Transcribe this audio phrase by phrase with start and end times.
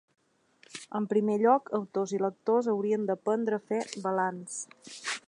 [0.99, 4.61] En primer lloc, autors i lectors haurien d’aprendre a fer balanç.